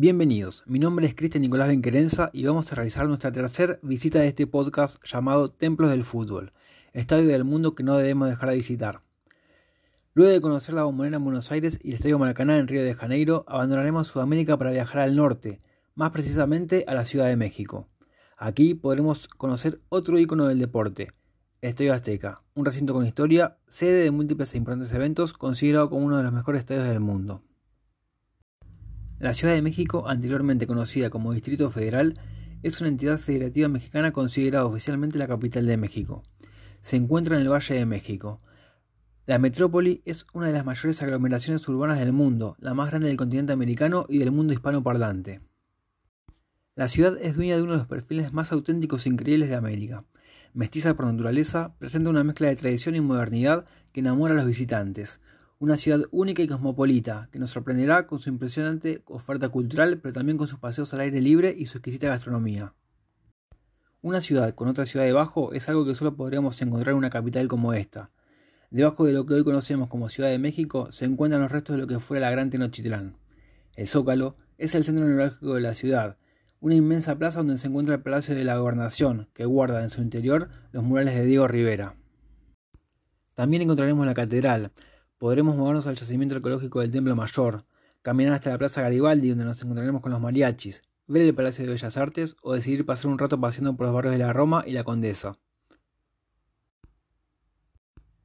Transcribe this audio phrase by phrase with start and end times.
[0.00, 4.28] Bienvenidos, mi nombre es Cristian Nicolás Benquerenza y vamos a realizar nuestra tercera visita de
[4.28, 6.52] este podcast llamado Templos del Fútbol,
[6.92, 9.00] estadio del mundo que no debemos dejar de visitar.
[10.14, 12.94] Luego de conocer la bombonera en Buenos Aires y el Estadio Maracaná en Río de
[12.94, 15.58] Janeiro, abandonaremos Sudamérica para viajar al norte,
[15.96, 17.88] más precisamente a la Ciudad de México.
[18.36, 21.08] Aquí podremos conocer otro icono del deporte,
[21.60, 26.06] el Estadio Azteca, un recinto con historia, sede de múltiples e importantes eventos, considerado como
[26.06, 27.42] uno de los mejores estadios del mundo.
[29.18, 32.14] La Ciudad de México, anteriormente conocida como Distrito Federal,
[32.62, 36.22] es una entidad federativa mexicana considerada oficialmente la capital de México.
[36.80, 38.38] Se encuentra en el Valle de México.
[39.26, 43.16] La metrópoli es una de las mayores aglomeraciones urbanas del mundo, la más grande del
[43.16, 45.40] continente americano y del mundo hispanoparlante.
[46.76, 50.04] La ciudad es dueña de uno de los perfiles más auténticos e increíbles de América.
[50.54, 55.20] Mestiza por naturaleza, presenta una mezcla de tradición y modernidad que enamora a los visitantes,
[55.60, 60.38] una ciudad única y cosmopolita, que nos sorprenderá con su impresionante oferta cultural, pero también
[60.38, 62.74] con sus paseos al aire libre y su exquisita gastronomía.
[64.00, 67.48] Una ciudad con otra ciudad debajo es algo que solo podríamos encontrar en una capital
[67.48, 68.12] como esta.
[68.70, 71.82] Debajo de lo que hoy conocemos como Ciudad de México se encuentran los restos de
[71.82, 73.16] lo que fuera la Gran Tenochtitlán.
[73.74, 76.18] El Zócalo es el centro neurálgico de la ciudad,
[76.60, 80.02] una inmensa plaza donde se encuentra el Palacio de la Gobernación, que guarda en su
[80.02, 81.96] interior los murales de Diego Rivera.
[83.34, 84.70] También encontraremos la catedral,
[85.18, 87.64] Podremos movernos al yacimiento arqueológico del Templo Mayor,
[88.02, 91.72] caminar hasta la Plaza Garibaldi donde nos encontraremos con los mariachis, ver el Palacio de
[91.72, 94.72] Bellas Artes o decidir pasar un rato paseando por los barrios de la Roma y
[94.72, 95.36] la Condesa.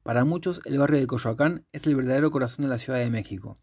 [0.04, 3.56] Para muchos, el barrio de Coyoacán es el verdadero corazón de la Ciudad de México.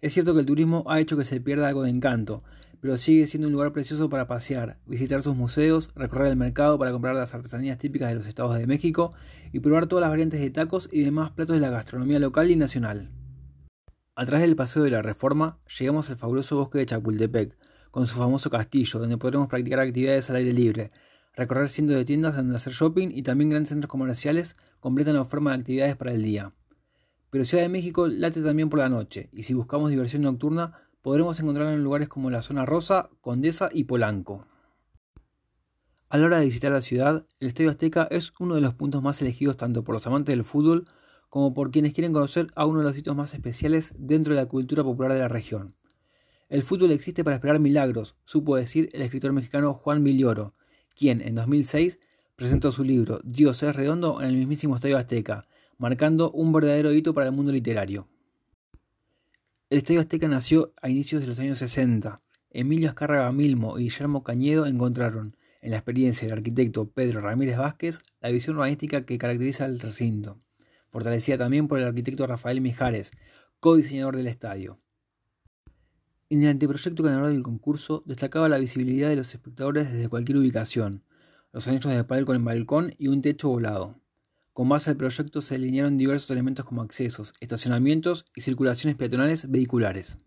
[0.00, 2.44] Es cierto que el turismo ha hecho que se pierda algo de encanto,
[2.80, 6.92] pero sigue siendo un lugar precioso para pasear, visitar sus museos, recorrer el mercado para
[6.92, 9.10] comprar las artesanías típicas de los estados de México
[9.52, 12.54] y probar todas las variantes de tacos y demás platos de la gastronomía local y
[12.54, 13.10] nacional.
[14.14, 17.58] A través del Paseo de la Reforma llegamos al fabuloso bosque de Chapultepec,
[17.90, 20.90] con su famoso castillo, donde podremos practicar actividades al aire libre,
[21.38, 25.52] recorrer cientos de tiendas donde hacer shopping y también grandes centros comerciales completan la forma
[25.52, 26.52] de actividades para el día.
[27.30, 31.38] Pero Ciudad de México late también por la noche, y si buscamos diversión nocturna, podremos
[31.38, 34.48] encontrarla en lugares como la zona Rosa, Condesa y Polanco.
[36.08, 39.00] A la hora de visitar la ciudad, el Estadio Azteca es uno de los puntos
[39.00, 40.86] más elegidos tanto por los amantes del fútbol
[41.28, 44.48] como por quienes quieren conocer a uno de los sitios más especiales dentro de la
[44.48, 45.76] cultura popular de la región.
[46.48, 50.56] El fútbol existe para esperar milagros, supo decir el escritor mexicano Juan Milioro,
[50.98, 52.00] quien en 2006
[52.34, 55.46] presentó su libro Dios es redondo en el mismísimo Estadio Azteca,
[55.78, 58.08] marcando un verdadero hito para el mundo literario.
[59.70, 62.16] El Estadio Azteca nació a inicios de los años 60.
[62.50, 68.00] Emilio Azcárraga Milmo y Guillermo Cañedo encontraron, en la experiencia del arquitecto Pedro Ramírez Vázquez,
[68.20, 70.38] la visión urbanística que caracteriza el recinto,
[70.88, 73.12] fortalecida también por el arquitecto Rafael Mijares,
[73.60, 74.78] co-diseñador del estadio.
[76.30, 81.02] En el anteproyecto ganador del concurso destacaba la visibilidad de los espectadores desde cualquier ubicación,
[81.54, 83.98] los anillos de palco en balcón y un techo volado.
[84.52, 90.18] Con base al proyecto se alinearon diversos elementos como accesos, estacionamientos y circulaciones peatonales vehiculares.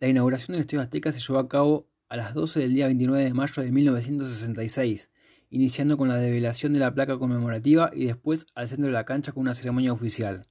[0.00, 3.22] La inauguración del Estadio Azteca se llevó a cabo a las 12 del día 29
[3.22, 5.10] de mayo de 1966,
[5.50, 9.32] iniciando con la develación de la placa conmemorativa y después al centro de la cancha
[9.32, 10.48] con una ceremonia oficial.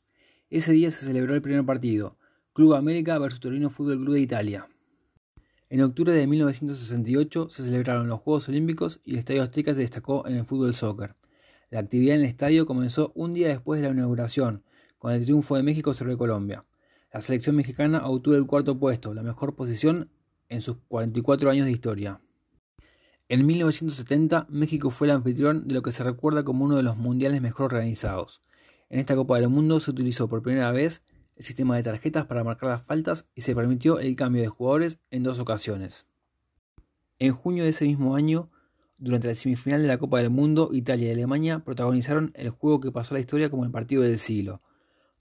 [0.51, 2.19] Ese día se celebró el primer partido,
[2.55, 4.69] Club América vs Torino Fútbol Club de Italia.
[5.69, 10.25] En octubre de 1968 se celebraron los Juegos Olímpicos y el Estadio Azteca se destacó
[10.25, 11.15] en el fútbol soccer.
[11.69, 14.63] La actividad en el estadio comenzó un día después de la inauguración,
[14.99, 16.61] con el triunfo de México sobre Colombia.
[17.11, 20.09] La selección mexicana obtuvo el cuarto puesto, la mejor posición
[20.47, 22.21] en sus 44 años de historia.
[23.27, 26.95] En 1970, México fue el anfitrión de lo que se recuerda como uno de los
[26.95, 28.39] mundiales mejor organizados.
[28.89, 31.01] En esta Copa del Mundo se utilizó por primera vez
[31.35, 35.00] el sistema de tarjetas para marcar las faltas y se permitió el cambio de jugadores
[35.12, 36.06] en dos ocasiones.
[37.19, 38.50] En junio de ese mismo año,
[38.98, 42.92] durante la semifinal de la Copa del Mundo, Italia y Alemania protagonizaron el juego que
[42.92, 44.62] pasó a la historia como el partido del siglo.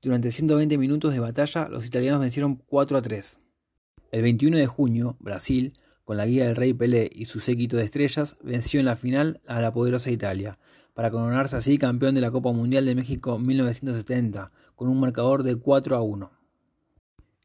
[0.01, 3.39] Durante 120 minutos de batalla, los italianos vencieron 4 a 3.
[4.13, 5.73] El 21 de junio, Brasil,
[6.05, 9.41] con la guía del Rey Pelé y su séquito de estrellas, venció en la final
[9.47, 10.59] a la poderosa Italia,
[10.95, 15.57] para coronarse así campeón de la Copa Mundial de México 1970, con un marcador de
[15.57, 16.31] 4 a 1.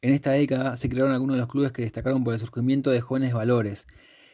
[0.02, 3.02] En esta década se crearon algunos de los clubes que destacaron por el surgimiento de
[3.02, 3.86] jóvenes valores,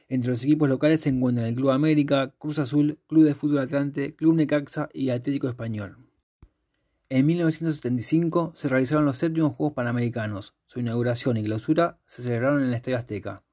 [0.08, 4.16] entre los equipos locales se encuentran el Club América, Cruz Azul, Club de Fútbol Atlante,
[4.16, 5.98] Club Necaxa y Atlético Español.
[7.10, 10.54] En 1975 se realizaron los séptimos Juegos Panamericanos.
[10.68, 13.44] Su inauguración y clausura se celebraron en el Estadio Azteca.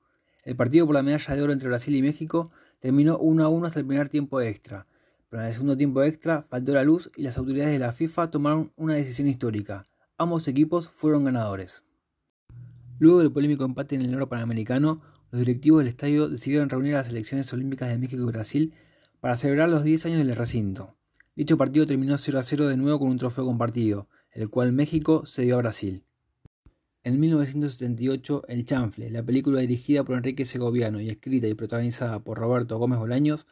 [0.44, 2.50] El partido por la medalla de oro entre Brasil y México
[2.80, 4.86] terminó 1 a 1 hasta el primer tiempo extra,
[5.40, 8.72] en el segundo tiempo extra faltó la luz y las autoridades de la FIFA tomaron
[8.76, 9.84] una decisión histórica.
[10.18, 11.84] Ambos equipos fueron ganadores.
[12.98, 15.00] Luego del polémico empate en el oro panamericano,
[15.30, 18.74] los directivos del estadio decidieron reunir a las selecciones olímpicas de México y Brasil
[19.20, 20.94] para celebrar los 10 años del recinto.
[21.34, 25.24] Dicho partido terminó 0 a 0 de nuevo con un trofeo compartido, el cual México
[25.24, 26.04] cedió a Brasil.
[27.04, 32.38] En 1978, El Chanfle, la película dirigida por Enrique Segoviano y escrita y protagonizada por
[32.38, 33.46] Roberto Gómez Bolaños,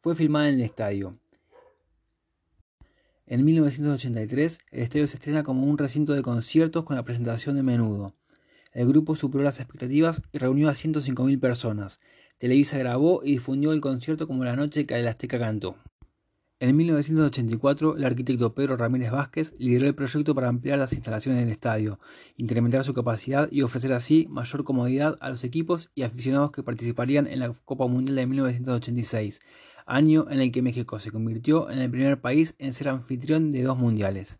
[0.00, 1.12] fue filmada en el estadio.
[3.26, 7.62] En 1983, el estadio se estrena como un recinto de conciertos con la presentación de
[7.62, 8.14] Menudo.
[8.72, 12.00] El grupo superó las expectativas y reunió a 105.000 personas.
[12.38, 15.76] Televisa grabó y difundió el concierto como la noche que el Azteca cantó.
[16.62, 21.48] En 1984, el arquitecto Pedro Ramírez Vázquez lideró el proyecto para ampliar las instalaciones del
[21.48, 21.98] estadio,
[22.36, 27.26] incrementar su capacidad y ofrecer así mayor comodidad a los equipos y aficionados que participarían
[27.28, 29.40] en la Copa Mundial de 1986,
[29.86, 33.62] año en el que México se convirtió en el primer país en ser anfitrión de
[33.62, 34.38] dos mundiales.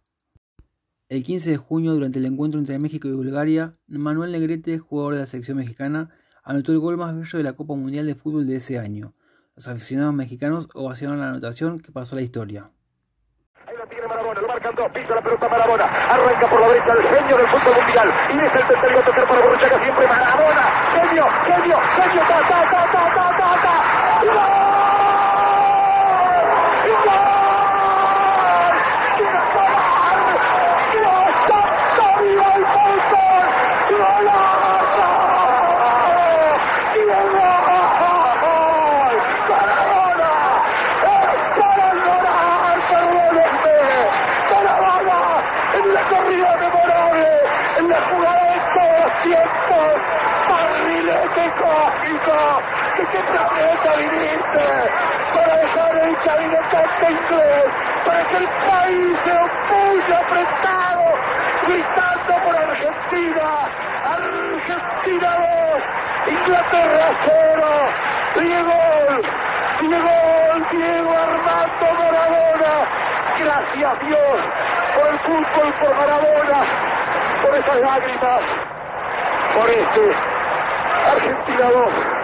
[1.08, 5.20] El 15 de junio, durante el encuentro entre México y Bulgaria, Manuel Negrete, jugador de
[5.20, 6.10] la selección mexicana,
[6.44, 9.14] anotó el gol más bello de la Copa Mundial de Fútbol de ese año.
[9.60, 12.70] Los aficionados mexicanos ovacionaron la anotación que pasó a la historia.
[13.66, 16.92] Ahí lo tiene Marabona, lo marcan dos, pisa la pelota Marabona, arranca por la derecha
[16.94, 20.62] el genio del fútbol mundial, y es el tercero a tocar para Borruchaga siempre Marabona,
[20.94, 24.32] genio, genio, genio, ta, ta, ta, ta, ta, ta, ta, ¡Gol!
[24.32, 24.79] ¡Gol!
[60.50, 61.04] Apretado,
[61.66, 63.46] gritando por Argentina,
[64.04, 65.82] Argentina 2,
[66.32, 67.66] Inglaterra 0,
[68.40, 68.80] Diego,
[69.80, 70.14] Diego,
[70.70, 72.74] Diego Armando Maradona,
[73.38, 74.38] gracias Dios
[74.94, 76.60] por el fútbol, por Maradona,
[77.42, 78.40] por esas lágrimas,
[79.54, 80.04] por este
[81.06, 82.20] Argentina 2.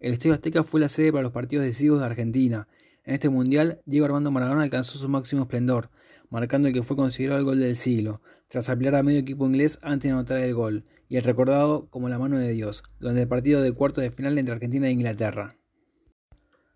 [0.00, 2.66] El Estadio Azteca fue la sede para los partidos decisivos de Argentina.
[3.10, 5.90] En este mundial, Diego Armando Maradona alcanzó su máximo esplendor,
[6.28, 9.80] marcando el que fue considerado el gol del siglo, tras ampliar a medio equipo inglés
[9.82, 13.26] antes de anotar el gol, y el recordado como la mano de Dios, durante el
[13.26, 15.56] partido de cuarto de final entre Argentina e Inglaterra.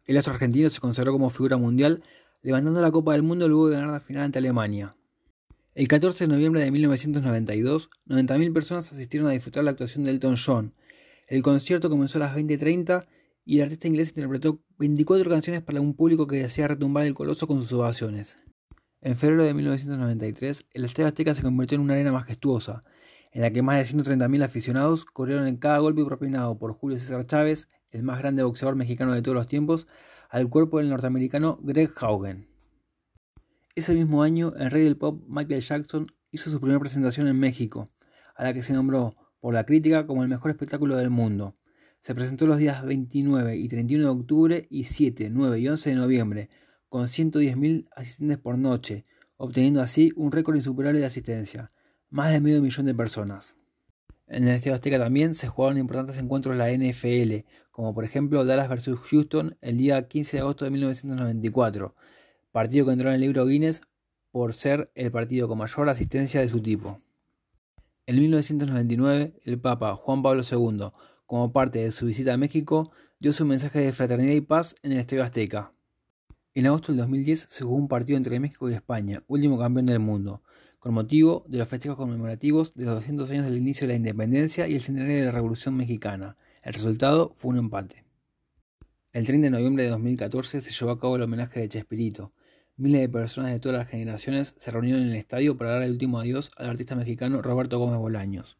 [0.08, 2.02] El astro argentino se consagró como figura mundial,
[2.42, 4.96] levantando la Copa del Mundo luego de ganar la final ante Alemania.
[5.76, 10.34] El 14 de noviembre de 1992, 90.000 personas asistieron a disfrutar la actuación de Elton
[10.44, 10.72] John,
[11.26, 13.06] el concierto comenzó a las 20.30
[13.44, 17.46] y el artista inglés interpretó 24 canciones para un público que deseaba retumbar el coloso
[17.46, 18.38] con sus ovaciones.
[19.00, 22.80] En febrero de 1993, el Estadio Azteca se convirtió en una arena majestuosa,
[23.32, 27.26] en la que más de 130.000 aficionados corrieron en cada golpe propinado por Julio César
[27.26, 29.86] Chávez, el más grande boxeador mexicano de todos los tiempos,
[30.30, 32.48] al cuerpo del norteamericano Greg Haugen.
[33.74, 37.84] Ese mismo año, el rey del pop Michael Jackson hizo su primera presentación en México,
[38.36, 41.56] a la que se nombró por la crítica como el mejor espectáculo del mundo.
[42.04, 45.96] Se presentó los días 29 y 31 de octubre y 7, 9 y 11 de
[45.96, 46.50] noviembre,
[46.90, 49.06] con 110.000 asistentes por noche,
[49.38, 51.70] obteniendo así un récord insuperable de asistencia,
[52.10, 53.56] más de medio millón de personas.
[54.26, 58.44] En el Estadio Azteca también se jugaron importantes encuentros de la NFL, como por ejemplo
[58.44, 58.98] Dallas vs.
[58.98, 61.94] Houston el día 15 de agosto de 1994,
[62.52, 63.80] partido que entró en el libro Guinness
[64.30, 67.00] por ser el partido con mayor asistencia de su tipo.
[68.04, 70.90] En 1999, el Papa Juan Pablo II,
[71.34, 74.92] como parte de su visita a México, dio su mensaje de fraternidad y paz en
[74.92, 75.72] el Estadio Azteca.
[76.54, 79.98] En agosto del 2010 se jugó un partido entre México y España, último campeón del
[79.98, 80.44] mundo,
[80.78, 84.68] con motivo de los festejos conmemorativos de los 200 años del inicio de la independencia
[84.68, 86.36] y el centenario de la Revolución Mexicana.
[86.62, 88.04] El resultado fue un empate.
[89.12, 92.32] El 30 de noviembre de 2014 se llevó a cabo el homenaje de Chespirito,
[92.76, 95.90] Miles de personas de todas las generaciones se reunieron en el estadio para dar el
[95.90, 98.56] último adiós al artista mexicano Roberto Gómez Bolaños.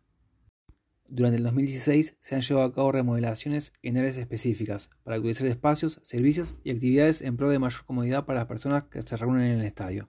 [1.09, 6.01] Durante el 2016 se han llevado a cabo remodelaciones en áreas específicas para utilizar espacios,
[6.03, 9.61] servicios y actividades en pro de mayor comodidad para las personas que se reúnen en
[9.61, 10.09] el estadio.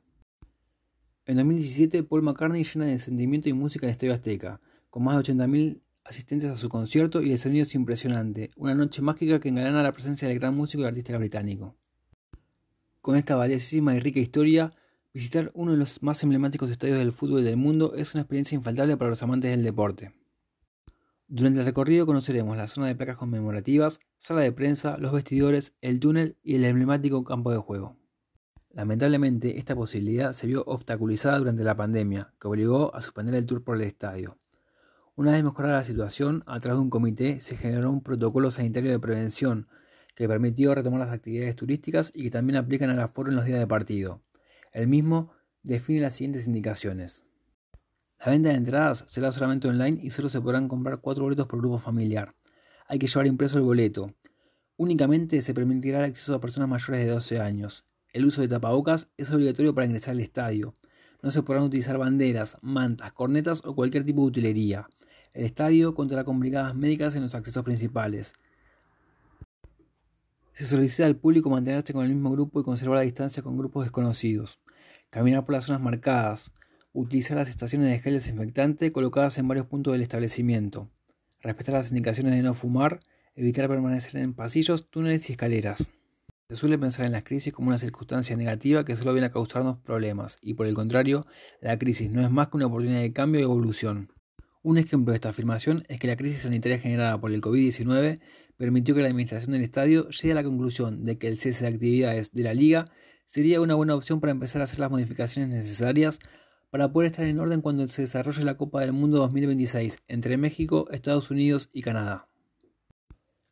[1.25, 5.34] En 2017, Paul McCartney llena de sentimiento y música el Estadio Azteca, con más de
[5.34, 9.84] 80.000 asistentes a su concierto y el sonido es impresionante, una noche mágica que engalana
[9.84, 11.75] la presencia del gran músico y artista británico.
[13.02, 14.72] Con esta valiosísima y rica historia,
[15.14, 18.98] visitar uno de los más emblemáticos estadios del fútbol del mundo es una experiencia infaltable
[18.98, 20.14] para los amantes del deporte.
[21.27, 26.00] Durante el recorrido conoceremos la zona de placas conmemorativas, sala de prensa, los vestidores, el
[26.00, 27.98] túnel y el emblemático campo de juego.
[28.70, 33.63] Lamentablemente, esta posibilidad se vio obstaculizada durante la pandemia, que obligó a suspender el tour
[33.63, 34.38] por el estadio.
[35.15, 38.91] Una vez mejorada la situación, a través de un comité se generó un protocolo sanitario
[38.91, 39.67] de prevención
[40.13, 43.60] que permitió retomar las actividades turísticas y que también aplican al aforo en los días
[43.60, 44.22] de partido.
[44.74, 45.32] El mismo
[45.63, 47.24] define las siguientes indicaciones.
[48.25, 51.60] La venta de entradas será solamente online y solo se podrán comprar cuatro boletos por
[51.60, 52.34] grupo familiar.
[52.88, 54.15] Hay que llevar impreso el boleto.
[54.77, 57.86] Únicamente se permitirá el acceso a personas mayores de 12 años.
[58.13, 60.74] El uso de tapabocas es obligatorio para ingresar al estadio.
[61.22, 64.88] No se podrán utilizar banderas, mantas, cornetas o cualquier tipo de utilería.
[65.34, 68.34] El estadio contará con brigadas médicas en los accesos principales.
[70.53, 73.86] Se solicita al público mantenerse con el mismo grupo y conservar la distancia con grupos
[73.86, 74.60] desconocidos.
[75.12, 76.51] Caminar por las zonas marcadas.
[76.98, 80.90] Utilizar las estaciones de gel desinfectante colocadas en varios puntos del establecimiento.
[81.42, 83.02] Respetar las indicaciones de no fumar.
[83.36, 85.92] Evitar permanecer en pasillos, túneles y escaleras.
[86.48, 89.78] Se suele pensar en las crisis como una circunstancia negativa que solo viene a causarnos
[89.80, 91.25] problemas, y por el contrario,
[91.60, 94.14] la crisis no es más que una oportunidad de cambio y evolución.
[94.64, 98.22] Un ejemplo de esta afirmación es que la crisis sanitaria generada por el COVID-19
[98.56, 101.72] permitió que la administración del estadio llegue a la conclusión de que el cese de
[101.72, 102.86] actividades de la liga
[103.25, 106.20] sería una buena opción para empezar a hacer las modificaciones necesarias
[106.75, 110.89] para poder estar en orden cuando se desarrolle la Copa del Mundo 2026 entre México,
[110.91, 112.27] Estados Unidos y Canadá.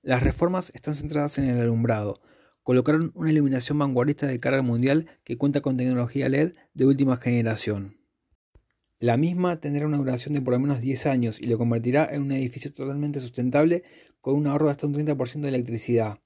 [0.02, 2.16] Las reformas están centradas en el alumbrado.
[2.64, 7.16] Colocaron una iluminación vanguardista de cara al mundial que cuenta con tecnología LED de última
[7.16, 7.96] generación.
[9.00, 12.24] La misma tendrá una duración de por lo menos 10 años y lo convertirá en
[12.24, 13.84] un edificio totalmente sustentable
[14.20, 16.20] con un ahorro de hasta un 30% de electricidad.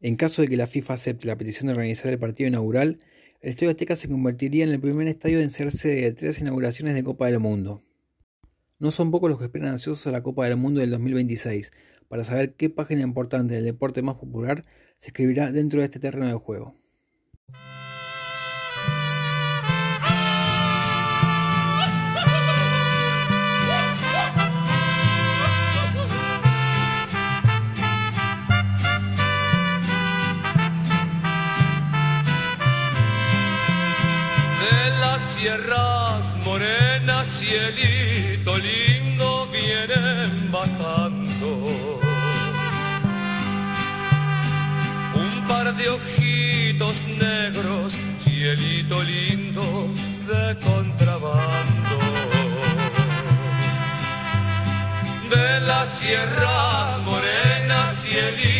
[0.00, 2.98] En caso de que la FIFA acepte la petición de organizar el partido inaugural,
[3.40, 6.94] el Estadio Azteca se convertiría en el primer estadio en ser sede de tres inauguraciones
[6.94, 7.82] de Copa del Mundo.
[8.78, 11.70] No son pocos los que esperan ansiosos a la Copa del Mundo del 2026
[12.08, 14.62] para saber qué página importante del deporte más popular
[14.98, 16.74] se escribirá dentro de este terreno de juego.
[35.40, 41.50] Sierras morenas, cielito lindo, vienen bajando.
[45.14, 49.88] Un par de ojitos negros, cielito lindo,
[50.28, 51.96] de contrabando.
[55.30, 58.59] De las sierras morenas, cielito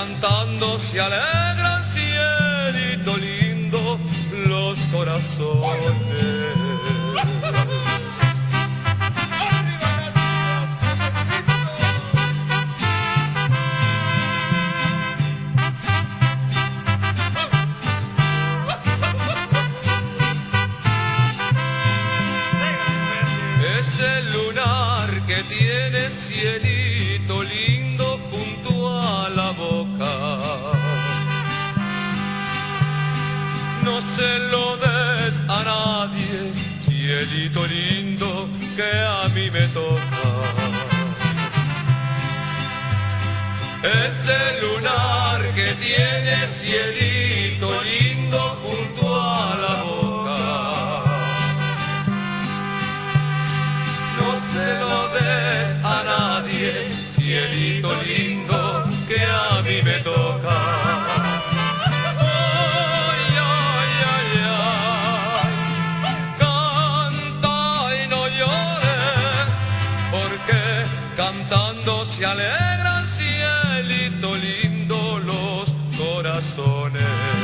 [0.00, 4.00] cantando se alegran cielito lindo
[4.32, 5.90] los corazones.
[23.78, 24.49] Ese lunar
[34.20, 36.38] se lo des a nadie,
[36.86, 40.24] cielito lindo que a mí me toca.
[44.06, 47.99] Ese lunar que tiene cielito lindo
[76.80, 77.39] corazones.